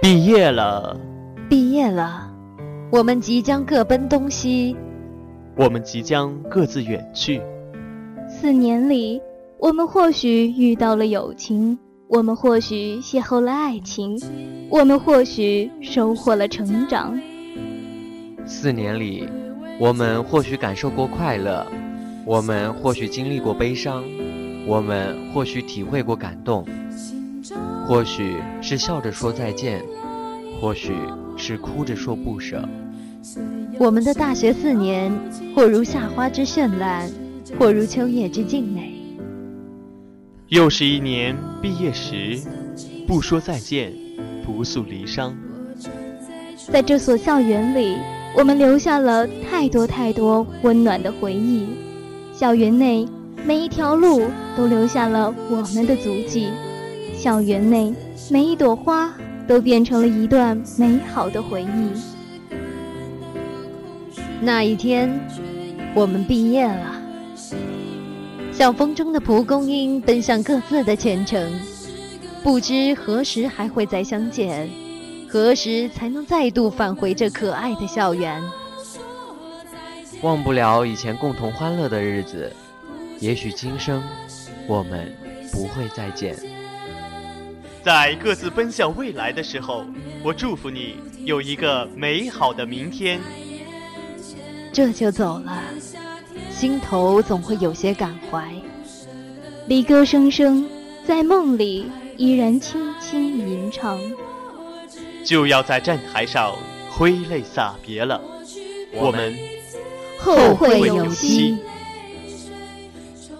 [0.00, 0.96] 毕业了，
[1.50, 2.30] 毕业了，
[2.92, 4.76] 我们即将各奔东西。
[5.56, 7.42] 我们即将各自远去。
[8.28, 9.20] 四年里，
[9.58, 11.76] 我们或许遇到了友情，
[12.06, 14.16] 我们或许邂逅了爱情，
[14.70, 17.18] 我们或许收获了成长。
[18.46, 19.28] 四年里，
[19.80, 21.66] 我们或许感受过快乐，
[22.24, 24.04] 我们或许经历过悲伤，
[24.64, 26.64] 我们或许体会过感动，
[27.88, 29.82] 或许是笑着说再见，
[30.60, 30.92] 或许
[31.38, 32.62] 是哭着说不舍。
[33.78, 35.10] 我们的大学四年，
[35.56, 37.10] 或如夏花之绚烂，
[37.58, 38.92] 或如秋叶之静美。
[40.48, 42.38] 又是一年毕业时，
[43.06, 43.90] 不说再见，
[44.44, 45.32] 不诉离殇。
[46.70, 47.96] 在这所校园里，
[48.36, 51.68] 我们留下了太多太多温暖的回忆。
[52.34, 53.08] 校园内
[53.46, 54.20] 每一条路
[54.54, 56.48] 都留下了我们的足迹，
[57.18, 57.92] 校园内
[58.30, 59.12] 每一朵花
[59.48, 61.90] 都变成了一段美好的回忆。
[64.40, 65.10] 那一天，
[65.96, 67.02] 我们毕业了，
[68.52, 71.52] 像风中的蒲公英奔向各自的前程，
[72.44, 74.70] 不知何时还会再相见，
[75.28, 78.40] 何时才能再度返回这可爱的校园？
[80.22, 82.52] 忘不了以前共同欢乐的日子，
[83.18, 84.00] 也许今生
[84.68, 85.12] 我们
[85.52, 86.36] 不会再见。
[87.88, 89.82] 在各自奔向未来的时候，
[90.22, 93.18] 我祝福你有一个美好的明天。
[94.70, 95.64] 这就走了，
[96.50, 98.46] 心头总会有些感怀。
[99.68, 100.68] 离歌声声，
[101.06, 101.86] 在梦里
[102.18, 103.98] 依然轻轻吟唱。
[105.24, 106.54] 就要在站台上
[106.90, 108.20] 挥泪洒别了，
[108.92, 109.34] 我们
[110.18, 111.56] 后会有期。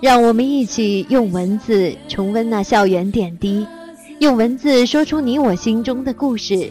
[0.01, 3.67] 让我们一起用文字重温那校园点滴，
[4.21, 6.71] 用文字说出你我心中的故事。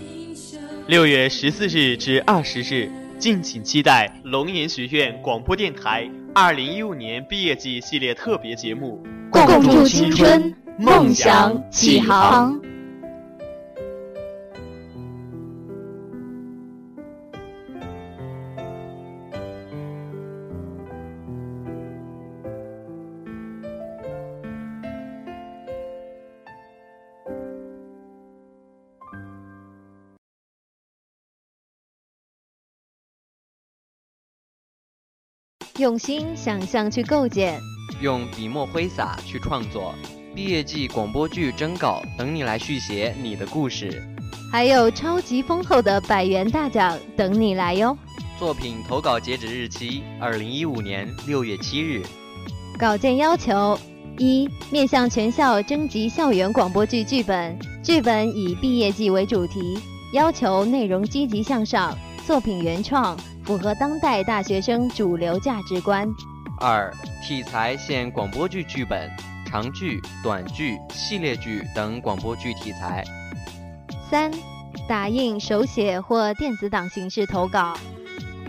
[0.88, 2.90] 六月十四日至二十日。
[3.20, 12.62] 敬请期待龙岩学院广播电台二零一五年毕业季系列特别节目，共筑青春，梦想起航。
[35.78, 37.62] 用心想象去构建，
[38.02, 39.94] 用笔墨挥洒去创作。
[40.34, 44.04] 毕业季广播剧征稿等你来续写你的故事，
[44.52, 47.96] 还有超级丰厚的百元大奖等你来哟！
[48.40, 52.02] 作品投稿截止日期：二零一五年六月七日。
[52.80, 53.78] 稿件要求：
[54.18, 59.80] 一、面向全校征集校园广播剧剧本，剧本以毕业季为主题，
[60.12, 61.96] 要求内容积极向上，
[62.26, 63.16] 作品原创。
[63.48, 66.06] 符合当代大学生主流价值观。
[66.60, 66.94] 二、
[67.24, 69.10] 题材现广播剧剧本、
[69.46, 73.06] 长剧、短剧、系列剧等广播剧题材。
[74.12, 74.30] 三、
[74.86, 77.74] 打印、手写或电子档形式投稿。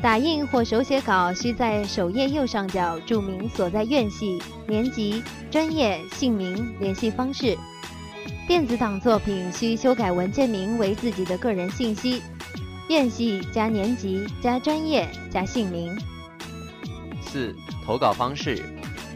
[0.03, 7.57] 打印或手写稿需在首页右上角注明所在院系、年级、专业、姓名、联系方式。
[8.49, 12.21] 电子档作品需修改文件名为自己的个人信息。
[12.89, 15.95] 院系加年级加专业加姓名。
[17.21, 17.55] 四、
[17.85, 18.63] 投稿方式：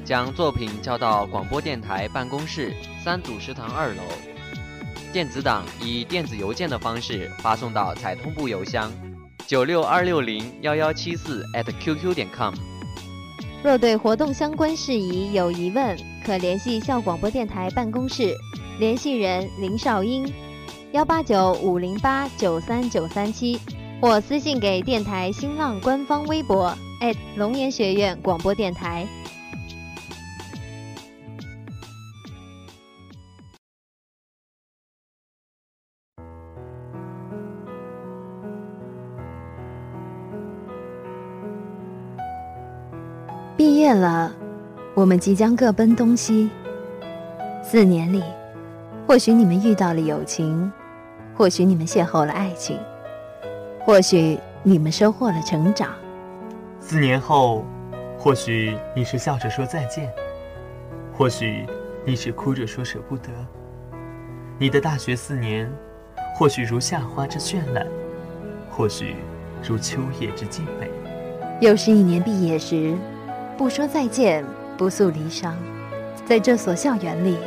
[0.05, 4.03] 将作品交到广播电台办公室三组食堂二楼。
[5.11, 8.93] 电子档以电子邮件的方式发送到彩通部邮箱
[9.47, 11.43] 九六二六零幺幺七四
[11.81, 12.55] @QQ 点 com。
[13.65, 15.97] 若对活动相关事宜有疑问，
[16.27, 18.35] 可联系校广播电台办公室，
[18.79, 20.31] 联系人林少英。
[20.93, 23.59] 幺八九五零八九三九三七，
[23.99, 26.77] 或私信给电台新浪官方微博
[27.35, 29.07] 龙岩学院广播电台。
[43.57, 44.31] 毕业了，
[44.95, 46.51] 我们即将各奔东西。
[47.63, 48.23] 四年里，
[49.09, 50.71] 或许你们遇到了友情。
[51.35, 52.79] 或许你们邂逅了爱情，
[53.81, 55.91] 或许你们收获了成长。
[56.79, 57.65] 四年后，
[58.19, 60.13] 或许你是笑着说再见，
[61.13, 61.67] 或许
[62.05, 63.31] 你是哭着说舍不得。
[64.59, 65.73] 你的大学四年，
[66.35, 67.87] 或许如夏花之绚烂，
[68.71, 69.17] 或许
[69.67, 70.91] 如秋叶之静美。
[71.61, 72.95] 又是一年毕业时，
[73.57, 74.45] 不说再见，
[74.77, 75.53] 不诉离殇。
[76.27, 77.39] 在这所校园里，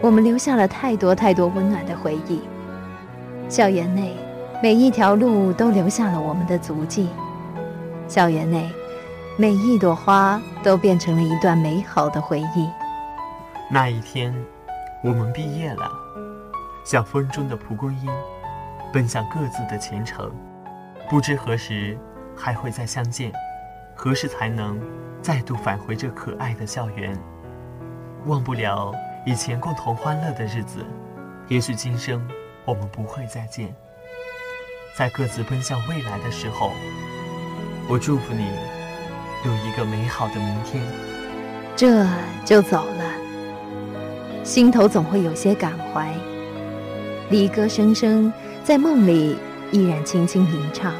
[0.00, 2.40] 我们留下了太多太多温暖的回忆。
[3.50, 4.14] 校园内
[4.62, 7.08] 每一条路都留下了我们的足迹，
[8.06, 8.70] 校园内
[9.36, 12.70] 每一朵花都变成了一段美好的回忆。
[13.68, 14.32] 那一天，
[15.02, 15.90] 我们毕业了，
[16.84, 18.08] 像风中的蒲公英，
[18.92, 20.30] 奔向各自的前程。
[21.08, 21.98] 不知何时
[22.36, 23.32] 还会再相见，
[23.96, 24.80] 何时才能
[25.20, 27.18] 再度返回这可爱的校园？
[28.26, 28.94] 忘不了
[29.26, 30.86] 以前共同欢乐的日子，
[31.48, 32.24] 也许今生
[32.70, 33.74] 我们不会再见。
[34.96, 36.70] 在各自奔向未来的时候，
[37.88, 38.46] 我祝福你
[39.44, 40.80] 有一个美好的明天。
[41.74, 42.06] 这
[42.44, 46.14] 就走了，心头总会有些感怀。
[47.28, 48.32] 离歌声声
[48.62, 49.36] 在梦里
[49.72, 50.94] 依然轻轻吟唱，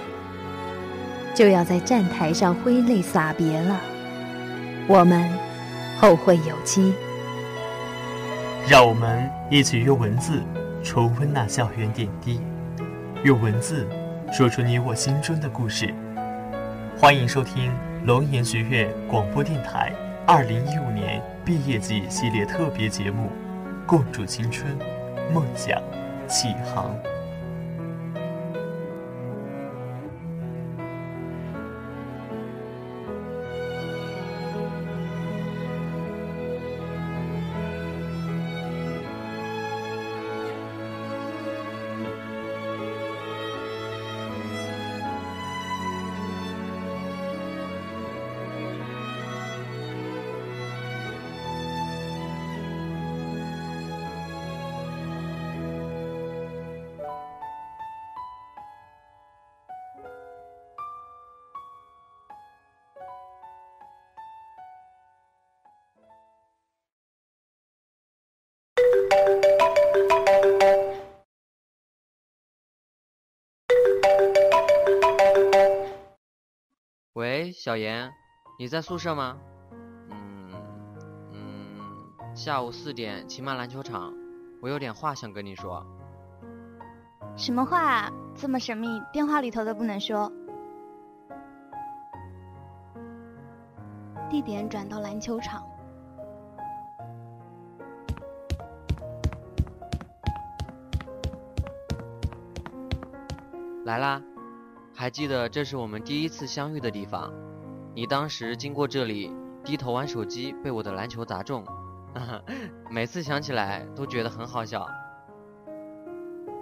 [1.34, 3.80] 就要在站台上挥泪洒别了。
[4.88, 5.30] 我们
[6.00, 6.92] 后会有期。
[8.66, 10.42] 让我们一起用文字
[10.82, 12.40] 重温那校园点滴，
[13.22, 13.86] 用文字
[14.32, 15.94] 说出你我心中的故事。
[16.96, 17.70] 欢迎收听
[18.06, 19.92] 龙岩学院广播电台
[20.26, 23.30] 二零一五年毕业季系列特别节目
[23.86, 24.74] 《共筑青春，
[25.32, 25.82] 梦想
[26.26, 26.96] 启航》。
[77.20, 78.10] 喂，小严，
[78.58, 79.36] 你在宿舍吗？
[80.08, 80.50] 嗯
[81.34, 84.14] 嗯，下午四点，秦曼篮球场，
[84.62, 85.84] 我有点话想跟你说。
[87.36, 88.10] 什么话啊？
[88.34, 90.32] 这么神秘，电话里头都不能说。
[94.30, 95.62] 地点转到篮球场。
[103.84, 104.22] 来啦，
[105.00, 107.32] 还记得这是我们第一次相遇的地方。
[107.94, 111.64] 你当时经过这里，低头玩手机，被我的篮球砸中，
[112.92, 114.86] 每次想起来都觉得很好笑。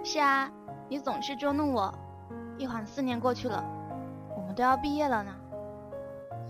[0.05, 0.49] 是啊，
[0.87, 1.93] 你总是捉弄我。
[2.57, 3.61] 一晃四年过去了，
[4.37, 5.35] 我们都要毕业了呢。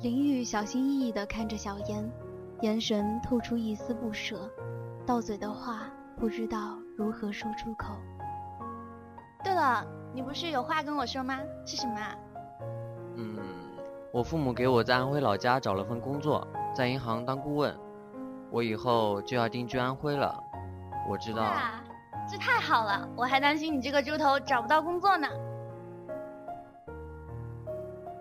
[0.03, 2.07] 林雨小心翼翼地看着小妍，
[2.61, 4.47] 眼神透出一丝不舍，
[5.07, 7.95] 到嘴的话不知道如何说出口。
[9.43, 9.83] 对了。
[10.13, 11.39] 你不是有话跟我说吗？
[11.65, 11.95] 是什么？
[13.15, 13.37] 嗯，
[14.11, 17.75] 我父母给我在安徽老家找了份工作，在银行当顾问，
[18.49, 20.43] 我以后就要定居安徽了。
[21.09, 21.53] 我知道。
[22.29, 25.27] 这太好了，我还担心你这个猪头找不到工作呢。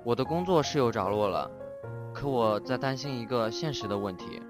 [0.04, 1.50] 我的工作是有着落了，
[2.14, 4.42] 可我在担心一个现实的问题。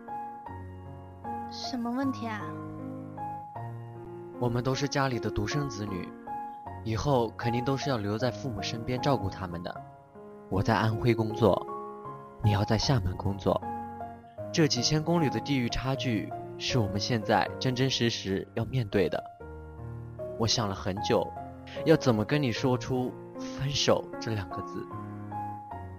[1.51, 2.43] 什么问题啊？
[4.39, 6.09] 我们都是家里的独生子女。
[6.85, 9.83] 以后肯定都是要留在父母身边照顾他们的。
[10.51, 11.67] 我在安徽工作，
[12.43, 13.61] 你要在厦门工作，
[14.53, 19.23] 这几千公里的地域差距是我们现在真真实实要面对的。
[20.39, 21.31] 我想了很久，
[21.85, 24.87] 要怎么跟你说出“分手”这两个字。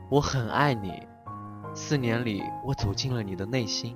[0.10, 1.06] 我很爱你，
[1.76, 3.96] 四年里我走进了你的内心，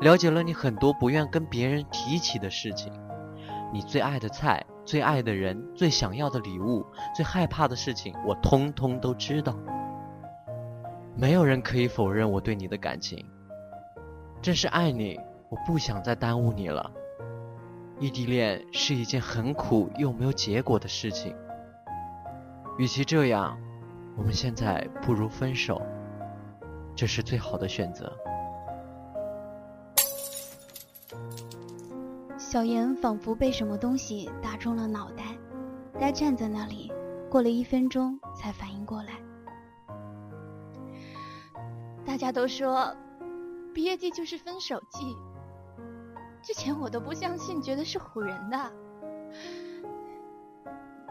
[0.00, 2.90] 了解了你很多不愿跟别人提起的事情，
[3.72, 4.64] 你最爱的菜。
[4.86, 9.54] 最爱的人，最想要的礼物，最害怕的事情，我通通都知道。
[11.16, 13.26] 没有人可以否认我对你的感情。
[14.40, 16.88] 正是爱你，我不想再耽误你了。
[17.98, 21.34] 异地恋是一件很苦又没有结果的事情。
[22.78, 23.58] 与其这样，
[24.16, 25.82] 我们现在不如分手，
[26.94, 28.12] 这是最好的选择。
[32.56, 35.24] 小妍仿佛被什么东西打中了脑袋，
[36.00, 36.90] 呆站在那里，
[37.28, 39.12] 过了一分钟才反应过来。
[42.02, 42.96] 大家都说，
[43.74, 45.14] 毕业季就是分手季。
[46.40, 48.72] 之前我都不相信，觉得是唬人的，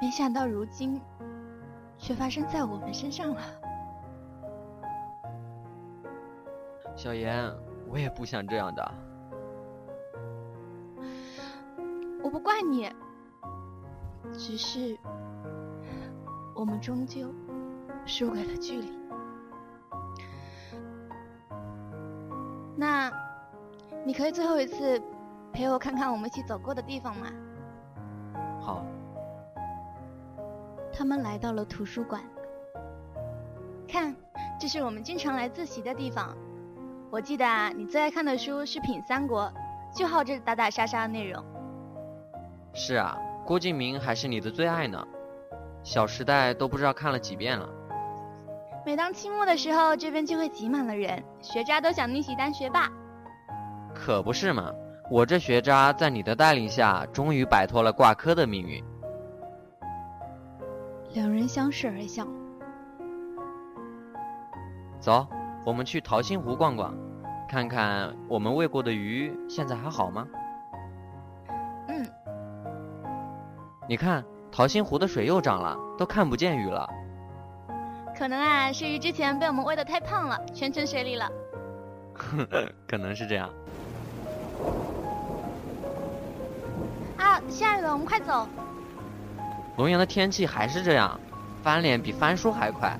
[0.02, 1.00] 没想到如今，
[2.00, 3.42] 却发生在我们身上了。
[6.96, 7.54] 小妍，
[7.88, 9.05] 我也不想这样的。
[12.25, 12.91] 我不怪你，
[14.34, 14.98] 只是
[16.55, 17.32] 我们终究
[18.03, 18.91] 输给了距离。
[22.75, 23.12] 那，
[24.03, 25.00] 你可以最后一次
[25.53, 27.27] 陪我看看我们一起走过的地方吗？
[28.60, 28.84] 好。
[30.91, 32.24] 他们来到了图书馆，
[33.88, 34.15] 看，
[34.60, 36.36] 这是我们经常来自习的地方。
[37.12, 39.44] 我记得啊，你最爱看的书是《品三国》，
[39.96, 41.55] 就好这打打杀杀的内容。
[42.77, 45.01] 是啊，郭敬明还是你的最爱呢，
[45.82, 47.70] 《小时代》都不知道看了几遍了。
[48.86, 52.91] 每当期末的时候，这边就会挤满了人，学渣都想逆袭当学霸。
[53.94, 54.74] 可不是嘛，
[55.10, 58.84] 我这学渣在你的带领下，终于摆脱了挂科的命运。
[61.13, 62.27] 两人相视而笑。
[65.00, 65.25] 走，
[65.65, 66.94] 我们去桃心湖逛逛，
[67.48, 70.27] 看看我们喂过的鱼现在还好吗？
[73.88, 76.89] 你看，桃心湖的水又涨了，都看不见鱼了。
[78.18, 81.30] 可能啊，是鱼之前被我们喂的太胖了，全沉水里了。
[82.88, 83.50] 可能是这样。
[87.18, 88.48] 啊，下雨了，我们快走。
[89.77, 91.20] 龙阳的天气还是这样，
[91.62, 92.98] 翻脸比翻书还快，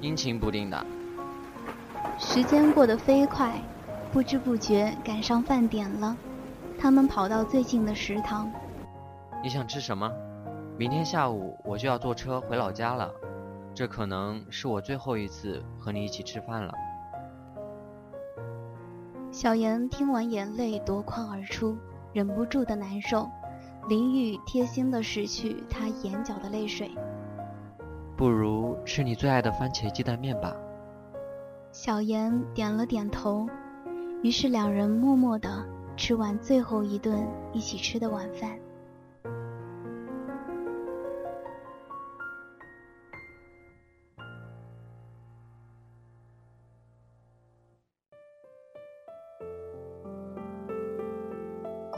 [0.00, 0.86] 阴晴不定的。
[2.18, 3.60] 时间过得飞快，
[4.10, 6.16] 不知不觉赶上饭点了。
[6.78, 8.50] 他们跑到最近的食堂。
[9.44, 10.10] 你想吃什么？
[10.78, 13.12] 明天下午我就要坐车回老家了。
[13.74, 16.72] 这可能是我最后一次和你一起吃饭了。
[19.30, 21.76] 小妍听完，眼泪夺眶而出，
[22.14, 23.28] 忍不住的难受。
[23.86, 26.90] 林雨贴心的拭去她眼角的泪水。
[28.16, 30.56] 不如吃你最爱的番茄鸡蛋面吧。
[31.70, 33.46] 小妍点了点头，
[34.22, 35.66] 于是两人默默的
[35.98, 38.58] 吃完最后一顿一起吃的晚饭。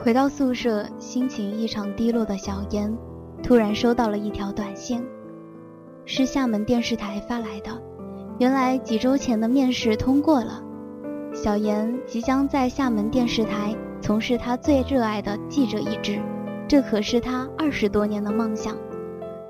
[0.07, 2.97] 回到宿舍，心情异常低落的小妍，
[3.43, 5.05] 突然收到了一条短信，
[6.05, 7.71] 是厦门电视台发来的。
[8.39, 10.63] 原来几周前的面试通过了，
[11.35, 16.21] 小妍即将在厦门电视台从事她最热爱的记者一职，
[16.69, 18.77] 这可是她二十多年的梦想。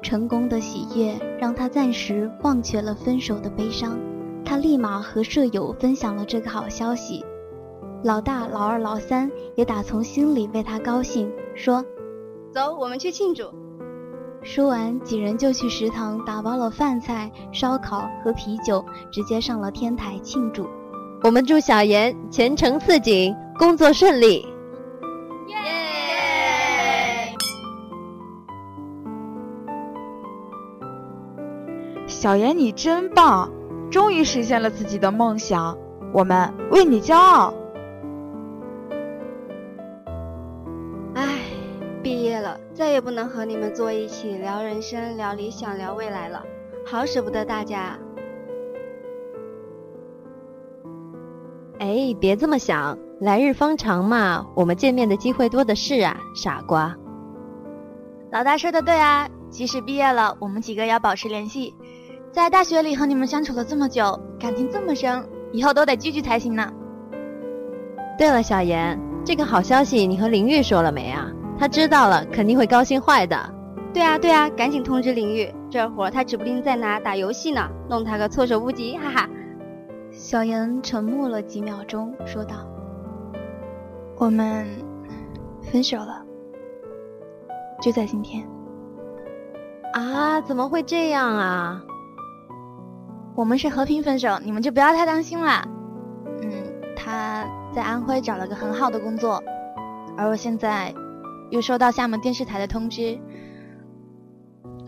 [0.01, 3.99] 成功的喜悦让她暂时忘却了分手的悲伤，
[4.43, 7.23] 她立马和舍友分享了这个好消息。
[8.05, 11.85] 老大、老二、老三也打从心里为他高兴，说
[12.53, 13.45] ：“走，我们去庆祝。”
[14.43, 20.69] 说完，几人就去食堂打包了饭菜、烧烤和啤酒，直接上了天台庆祝。
[21.23, 24.47] 我们祝小妍前程似锦，工作顺利。
[25.49, 25.57] 耶！
[32.07, 33.51] 小妍，你真棒，
[33.91, 35.77] 终于实现了自己的梦想，
[36.13, 37.53] 我们为你骄傲。
[42.97, 46.43] 也不能和你们坐一起聊人生、聊理想、聊未来了，
[46.87, 47.99] 好舍不得大家。
[51.79, 56.97] 哎，别这么想，来日方长嘛，我们见面的机会多的是啊，傻瓜。
[58.33, 61.75] 老大说的对啊，即使毕业了，我们几个要保持联系。
[62.33, 65.23] 在大学里和你们相处了这么久，感情这么深，
[65.53, 66.73] 以后都得聚聚才行呢。
[68.17, 71.31] 对了，小妍，这个好消息你和林玉说了没啊？
[71.59, 73.37] 他知道了，肯定会高兴坏的。
[73.95, 79.29] 对啊，对啊，赶紧通知林玉，这会儿他指不定在哪打游戏呢，弄他个措手不及，哈哈。
[80.11, 82.57] 小妍沉默了几秒钟，说道
[84.19, 84.67] ：“我们
[85.63, 86.23] 分手了，
[87.81, 88.47] 就在今天。”
[89.95, 90.41] 啊？
[90.43, 91.83] 怎么会这样啊？
[93.35, 95.67] 我们是和平分手，你们就不要太担心了。
[96.43, 96.51] 嗯，
[96.95, 99.43] 他在安徽找了个很好的工作，
[100.19, 100.95] 而我现在。
[101.51, 103.19] 又收到厦门电视台的通知，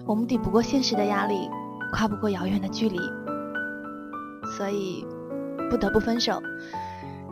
[0.07, 1.49] 我们抵不过现实的压力，
[1.93, 2.99] 跨不过遥远的距离，
[4.57, 5.07] 所以
[5.71, 6.43] 不得不分手。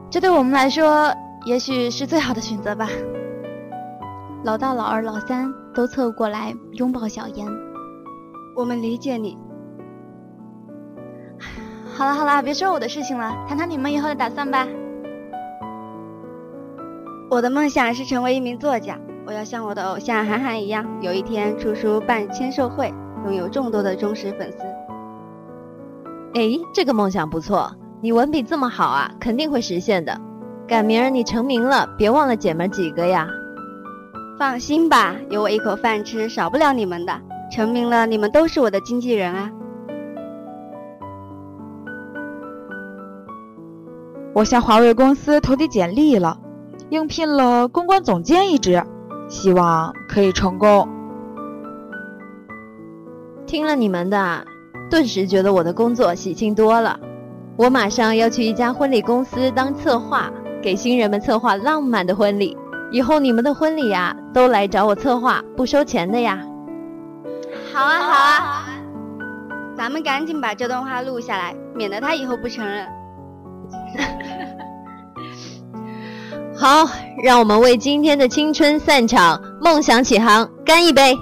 [0.09, 1.13] 这对我们来说，
[1.45, 2.89] 也许是最好的选择吧。
[4.45, 7.49] 老大、老二、老三都凑过来拥抱小妍，
[8.55, 9.37] 我们理解你。
[11.97, 14.69] 好了好了，别说我的事情了，谈谈你们以后的打算吧。
[17.29, 18.97] 我的梦想是成为一名作家。
[19.27, 24.59] 我要像我的偶像韩寒一样，有一天出书办签售会，拥有众多的忠实粉丝。
[26.35, 30.17] 哎，这个梦想不错，你文笔这么好啊，肯定会实现的。
[30.69, 33.29] 赶明儿你成名了，别忘了姐们几个呀。
[34.39, 37.21] 放心吧，有我一口饭吃，少不了你们的。
[37.51, 39.51] 成名了，你们都是我的经纪人啊。
[44.33, 46.39] 我向华为公司投递简历了，
[46.91, 48.85] 应聘了公关总监一职，
[49.29, 50.89] 希望可以成功。
[53.47, 54.45] 听了你们的，
[54.91, 56.99] 顿时觉得我的工作喜庆多了。
[57.57, 60.31] 我马上要去一家婚礼公司当策划，
[60.63, 62.57] 给新人们策划浪漫的婚礼。
[62.93, 66.39] 以后你们的婚礼呀，都来找我策划，不收钱的呀。
[67.73, 68.69] 好啊，好啊，
[69.77, 72.87] 咱们赶紧把这段话录下来，免得他以后不承认。
[76.59, 76.89] 好，
[77.23, 81.15] 让我们为今天的青春散场、梦想起航干一杯！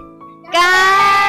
[0.52, 1.23] 干！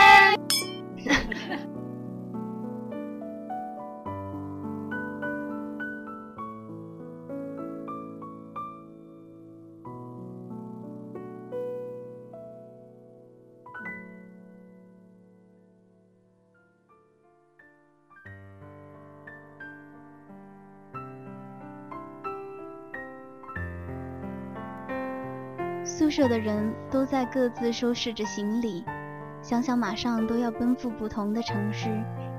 [25.98, 28.84] 宿舍的人都在各自收拾着行李，
[29.42, 31.88] 想想马上都要奔赴不同的城市，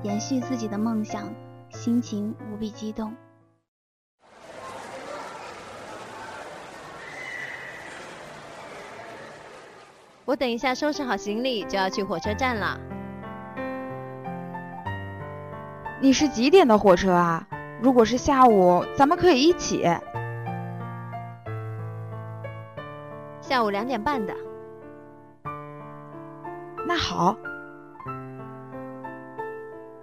[0.02, 1.32] 延续自己的梦想，
[1.70, 3.16] 心情无比激动。
[10.26, 12.78] 我等一下收拾好行李就要去火车站了。
[16.02, 17.48] 你是几点的火车啊？
[17.80, 19.88] 如果是下午，咱们可以一起。
[23.56, 24.34] 下午两点半的。
[26.86, 27.34] 那好。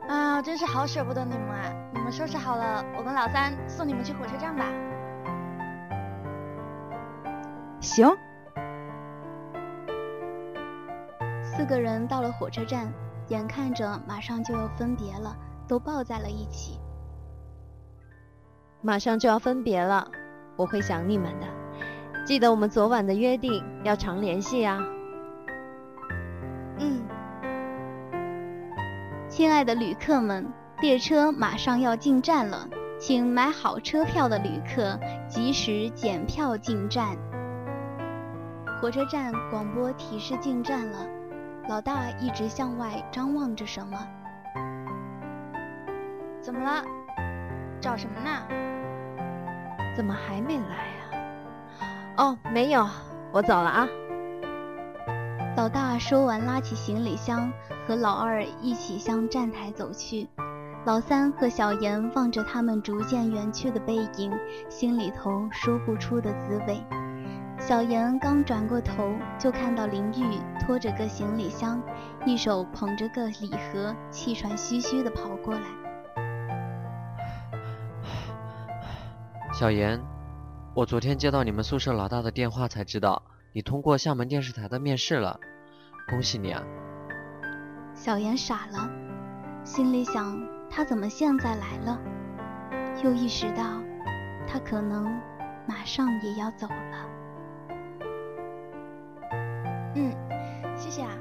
[0.07, 1.71] 啊，真是好舍不得你们啊！
[1.93, 4.65] 你们收拾好了，我跟老三送你们去火车站吧。
[7.79, 8.09] 行。
[11.43, 12.91] 四个人到了火车站，
[13.27, 16.79] 眼看着马上就要分别了，都抱在了一起。
[18.81, 20.09] 马上就要分别了，
[20.55, 21.45] 我会想你们的。
[22.25, 24.79] 记得我们昨晚的约定，要常联系啊。
[26.79, 27.03] 嗯。
[29.27, 30.47] 亲爱的旅客们，
[30.79, 32.65] 列车马上要进站了，
[32.97, 37.17] 请买好车票的旅客及时检票进站。
[38.79, 41.05] 火车站广播提示进站了。
[41.69, 43.97] 老大一直向外张望着什么？
[46.41, 46.83] 怎么了？
[47.81, 48.29] 找什么呢？
[49.95, 51.02] 怎么还没来啊？
[52.17, 52.87] 哦，没有，
[53.31, 53.87] 我走了啊。
[55.57, 57.51] 老大说完，拉起行李箱，
[57.87, 60.27] 和老二一起向站台走去。
[60.85, 64.31] 老三和小严望着他们逐渐远去的背影，
[64.69, 66.83] 心里头说不出的滋味。
[67.57, 71.81] 小严刚转过头，就看到林玉拖着个行李箱，
[72.25, 75.61] 一手捧着个礼盒，气喘吁吁地跑过来。
[79.53, 80.01] 小严，
[80.75, 85.39] 我昨天接到你们宿舍老大的电话，才知道你通过厦门电视台的面试了，
[86.09, 86.63] 恭喜你啊！
[87.93, 88.89] 小严傻了，
[89.63, 90.35] 心里想：
[90.71, 91.99] 他怎么现在来了？
[93.03, 93.63] 又意识到，
[94.47, 95.05] 他可能
[95.67, 97.09] 马上也要走了。
[99.93, 100.11] 嗯，
[100.75, 101.11] 谢谢啊。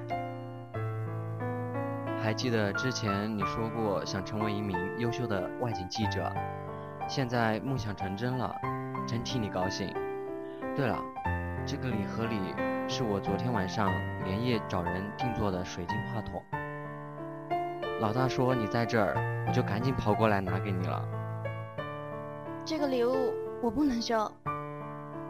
[2.23, 6.33] 还记得之前你说过想成为一名优秀的外景记者，
[7.07, 8.55] 现在梦想成真了，
[9.07, 9.95] 真替你高兴。
[10.75, 10.99] 对了，
[11.67, 12.55] 这个礼盒里
[12.89, 13.93] 是我昨天晚上
[14.25, 16.43] 连夜找人定做的水晶话筒。
[18.01, 21.05] 老大说你在这儿，我就赶紧跑过来拿给你了。
[22.65, 24.31] 这个礼物我不能收，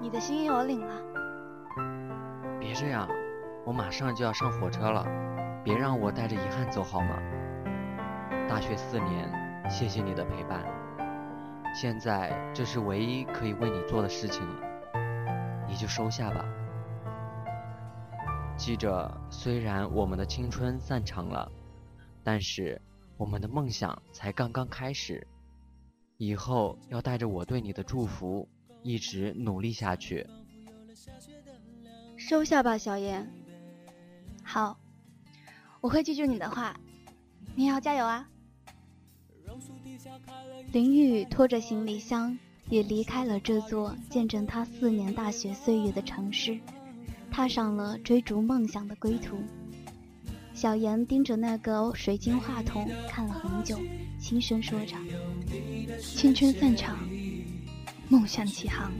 [0.00, 0.94] 你的心意我领了。
[2.58, 3.08] 别这样。
[3.64, 5.06] 我马上就要上火车了，
[5.62, 7.16] 别让我带着遗憾走好吗？
[8.48, 9.30] 大学四年，
[9.70, 10.64] 谢谢你的陪伴，
[11.74, 16.44] 现在这是唯一可以为你做的事情了，你就收下吧。
[18.56, 21.50] 记着，虽然我们的青春散场了，
[22.22, 22.80] 但是
[23.16, 25.26] 我们的梦想才刚刚开始，
[26.18, 28.46] 以后要带着我对你的祝福，
[28.82, 30.26] 一直努力下去。
[32.16, 33.26] 收下吧，小严。
[34.44, 34.78] 好，
[35.80, 36.78] 我会记住你的话，
[37.56, 38.28] 你也要加油啊！
[40.72, 42.38] 林玉拖着行李箱，
[42.68, 46.58] 也离开了这座见证他四年大学岁月的城市，
[47.30, 49.36] 踏上了追逐梦想的归途。
[50.54, 53.78] 小严盯着那个水晶话筒看了很久，
[54.18, 54.96] 轻声说着
[56.00, 56.98] ：“青春散场，
[58.08, 58.92] 梦想起航。”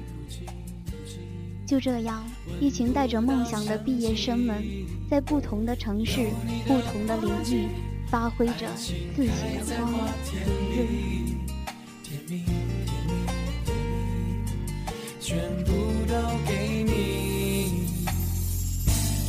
[1.67, 2.25] 就这样，
[2.61, 4.63] 一群带着梦想的毕业生们，
[5.11, 6.29] 在不同的城市、
[6.67, 7.69] 不同的领域，
[8.13, 9.91] 发挥着自己的光
[10.35, 10.37] 与
[10.75, 10.85] 日。
[15.19, 15.73] 全部
[16.07, 16.13] 都
[16.47, 17.87] 给你，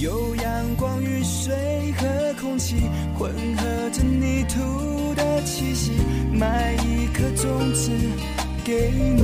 [0.02, 2.76] 有阳光、雨水和空气
[3.18, 5.94] 混合着泥土的气息，
[6.34, 7.90] 埋一颗种子
[8.66, 9.22] 给你。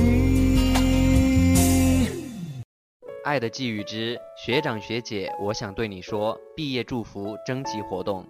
[3.24, 8.26] 爱的寄语之学长学姐，我想对你说，毕业祝福征集活动。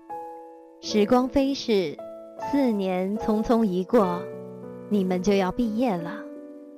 [0.83, 1.95] 时光飞逝，
[2.51, 4.23] 四年匆匆一过，
[4.89, 6.19] 你们就要毕业了。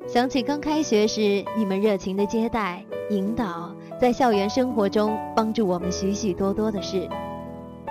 [0.09, 7.09] 想起刚开学时你们热情的接待、引导，在校园生活中帮助我们许许多多的事，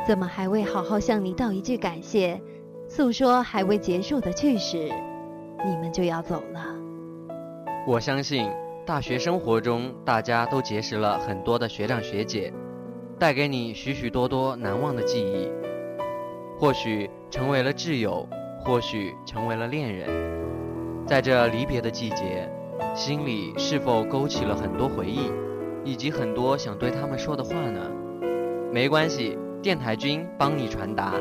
[0.05, 2.41] 怎么还未好好向你道一句感谢，
[2.89, 4.91] 诉说还未结束的趣事，
[5.65, 6.75] 你们就要走了？
[7.87, 8.49] 我相信。
[8.83, 12.51] 大学生活中，大家都结识了很多的学长学姐，
[13.17, 15.60] 带给你许许多多难忘的记忆。
[16.61, 18.23] 或许成为了挚友，
[18.63, 20.07] 或许成为了恋人。
[21.07, 22.47] 在这离别的季节，
[22.93, 25.31] 心里是否勾起了很多回忆，
[25.83, 27.81] 以及很多想对他们说的话呢？
[28.71, 31.15] 没关系，电台君帮你传达。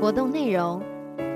[0.00, 0.82] 活动内容：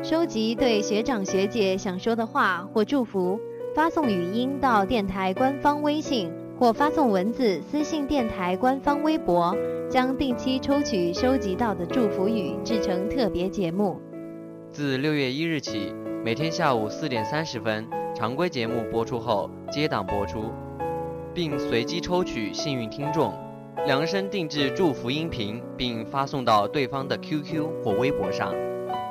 [0.02, 3.38] 收集对学长学姐想说的话或祝福。
[3.72, 9.54] 发送语音到电台官方微信，或发送文字私信电台官方微博，
[9.90, 14.00] 将定期抽取收集到的祝福语制成特别节目。
[14.72, 15.92] 自六月一日起，
[16.24, 20.44] 每天下午四点三十分，常规节目播出后接档播出，
[21.34, 23.34] 并随机抽取幸运听众，
[23.84, 28.54] 量身定制祝福音频，并发送到对方的 QQ 或微博上。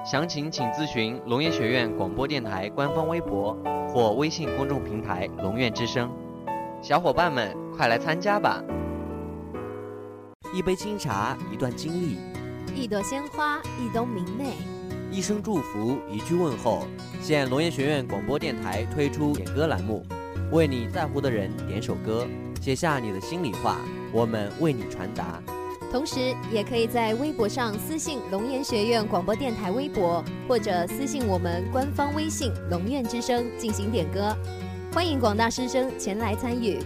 [0.04, 3.56] 详情请咨询龙岩学院广播电台官方微博。
[3.88, 6.12] 或微信公众平台“龙院之声”，
[6.88, 8.64] 小伙伴们快来参加吧！
[10.54, 12.20] 一杯清茶，一段经历；
[12.76, 14.52] 一朵鲜花，一冬明媚；
[15.10, 16.86] 一声祝福，一句问候。
[17.20, 20.06] 现龙岩学院广播电台推出点歌栏目，
[20.52, 22.28] 为你在乎的人点首歌，
[22.62, 23.80] 写下你的心里话，
[24.14, 25.42] 我们为你传达。
[25.92, 34.38] 同时，也可以在微博上私信龙岩学院广播电台微博，或者私信我们官方微信“龙院之声”进行点歌。
[34.96, 36.80] 欢迎广大师生前来参与。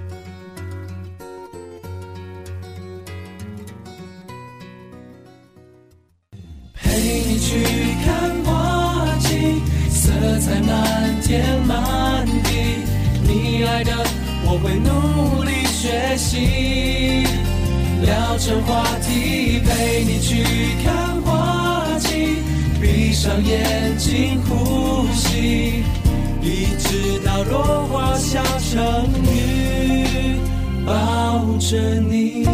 [6.74, 6.89] 陪
[7.28, 7.63] 你去
[8.04, 12.82] 看花季，色彩满天满地，
[13.22, 13.91] 你爱的
[14.43, 17.28] 我会努力学习。
[18.02, 20.43] 聊成话题，陪你去
[20.84, 22.38] 看花季，
[22.82, 25.84] 闭上眼睛呼吸，
[26.41, 28.80] 一直到落花下成
[29.23, 30.36] 雨，
[30.86, 32.47] 抱着你。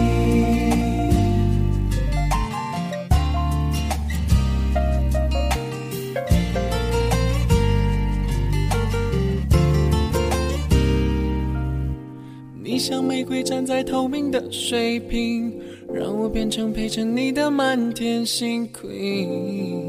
[12.63, 15.53] 你像玫瑰站在透明的水瓶，
[15.93, 19.84] 让我变成陪着你的满天星 queen。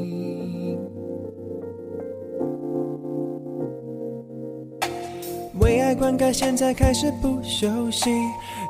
[5.86, 8.10] 为爱灌溉，现在开始不休息，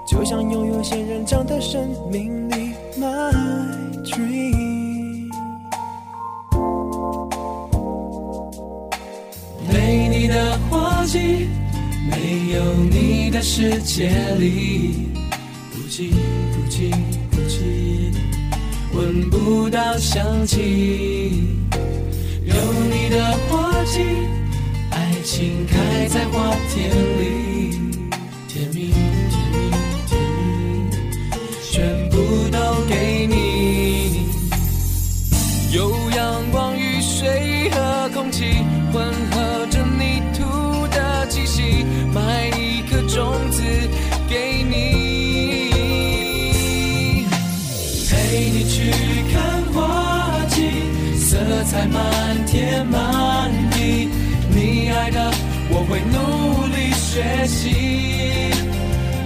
[0.07, 2.74] 就像拥有仙人掌的生命力。
[3.00, 3.33] My
[4.05, 5.31] dream，
[9.72, 11.48] 美丽的花季。
[12.11, 15.09] 没有你的世界里，
[15.72, 16.11] 不寂
[16.52, 16.90] 不寂
[17.31, 18.12] 不寂，
[18.94, 21.57] 闻不到香气。
[22.44, 24.02] 有你的花季，
[25.26, 27.15] 情开在花田。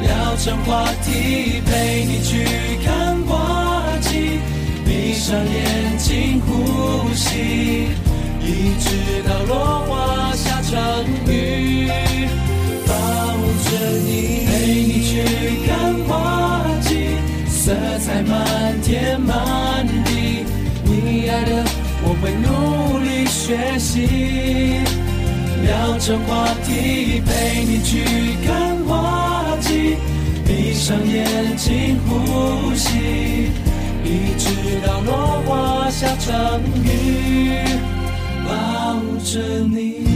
[0.02, 2.44] 聊成话题，陪你去
[2.85, 4.38] 看花季，
[4.85, 7.88] 闭上眼睛呼吸，
[8.42, 9.54] 一直到落
[9.87, 10.70] 花下成
[11.26, 11.88] 雨。
[12.87, 12.94] 抱
[13.64, 13.70] 着
[14.04, 14.50] 你，陪
[14.85, 15.11] 你去
[15.66, 17.16] 看花季，
[17.48, 20.44] 色彩满天满地。
[20.85, 21.64] 你爱的，
[22.02, 24.69] 我会努力学习，
[26.00, 27.20] 成话题。
[27.26, 28.02] 陪你去
[28.46, 29.96] 看花季，
[30.46, 33.50] 闭上眼睛呼吸，
[34.02, 37.52] 一直到落花下成雨，
[38.44, 39.38] 抱着
[39.70, 40.10] 你。